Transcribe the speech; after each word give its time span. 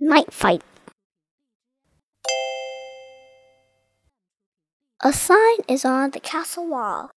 Knight 0.00 0.32
fight. 0.32 0.62
A 5.02 5.12
sign 5.12 5.58
is 5.66 5.84
on 5.84 6.12
the 6.12 6.20
castle 6.20 6.68
wall. 6.68 7.10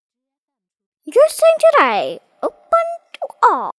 Your 1.06 1.30
sign 1.30 1.58
today, 1.74 2.20
open 2.42 2.58
to 3.14 3.20
all. 3.44 3.72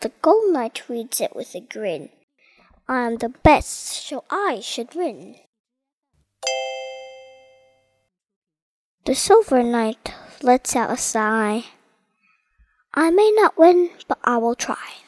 The 0.00 0.10
gold 0.22 0.54
knight 0.54 0.88
reads 0.88 1.20
it 1.20 1.36
with 1.36 1.54
a 1.54 1.60
grin. 1.60 2.08
I 2.88 3.02
am 3.02 3.18
the 3.18 3.28
best, 3.28 3.68
so 4.08 4.24
I 4.30 4.60
should 4.60 4.94
win. 4.94 5.36
The 9.04 9.14
silver 9.14 9.62
knight 9.62 10.14
lets 10.40 10.74
out 10.74 10.90
a 10.90 10.96
sigh. 10.96 11.64
I 12.94 13.10
may 13.10 13.30
not 13.36 13.58
win, 13.58 13.90
but 14.08 14.18
I 14.24 14.38
will 14.38 14.54
try. 14.54 15.02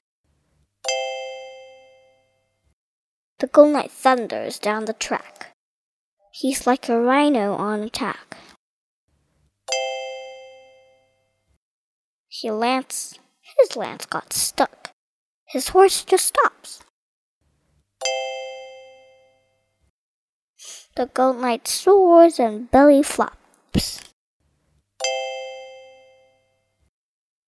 The 3.44 3.50
gold 3.50 3.74
knight 3.74 3.90
thunders 3.90 4.58
down 4.58 4.86
the 4.86 4.94
track. 4.94 5.48
He's 6.32 6.66
like 6.66 6.88
a 6.88 6.98
rhino 6.98 7.52
on 7.52 7.82
attack. 7.82 8.38
He 12.26 12.50
lance, 12.50 13.18
his 13.58 13.76
lance 13.76 14.06
got 14.06 14.32
stuck. 14.32 14.92
His 15.44 15.68
horse 15.68 16.06
just 16.06 16.28
stops. 16.28 16.84
The 20.96 21.10
gold 21.12 21.42
knight 21.42 21.68
soars 21.68 22.38
and 22.38 22.70
belly 22.70 23.02
flops. 23.02 24.00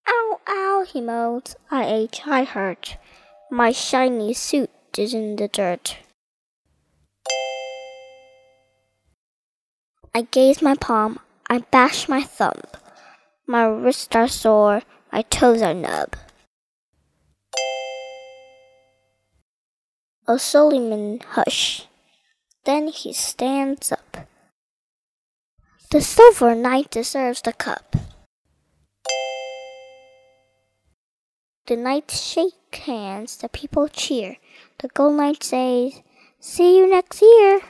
Ow, 0.07 0.39
ow, 0.47 0.85
he 0.87 1.01
moans. 1.01 1.55
I 1.71 1.85
ache, 1.85 2.21
I 2.27 2.43
hurt. 2.43 2.97
My 3.49 3.71
shiny 3.71 4.35
suit 4.35 4.69
is 4.95 5.13
in 5.13 5.35
the 5.35 5.47
dirt. 5.47 5.97
I 10.13 10.21
gaze 10.31 10.61
my 10.61 10.75
palm, 10.75 11.19
I 11.49 11.59
bash 11.59 12.09
my 12.09 12.23
thumb. 12.23 12.61
My 13.45 13.65
wrists 13.65 14.15
are 14.15 14.27
sore, 14.27 14.81
my 15.11 15.21
toes 15.23 15.61
are 15.61 15.73
numb. 15.73 16.09
Suleiman, 20.37 21.19
hush. 21.19 21.87
Then 22.65 22.89
he 22.89 23.13
stands 23.13 23.93
up. 23.93 24.27
The 25.89 26.01
silver 26.01 26.53
knight 26.53 26.91
deserves 26.91 27.41
the 27.41 27.53
cup. 27.53 27.95
The 31.67 31.77
knights 31.77 32.19
shake 32.21 32.66
hands, 32.79 33.37
the 33.37 33.49
people 33.49 33.87
cheer. 33.87 34.37
The 34.79 34.87
gold 34.89 35.17
knight 35.17 35.43
says, 35.43 36.01
See 36.39 36.77
you 36.77 36.89
next 36.89 37.21
year. 37.21 37.61